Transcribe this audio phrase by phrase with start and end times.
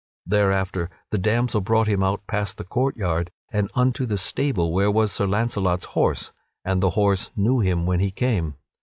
[0.25, 4.89] Thereafter the damsel brought him out past the court yard and unto the stable where
[4.89, 6.31] was Sir Launcelot's horse,
[6.65, 8.55] and the horse knew him when he came.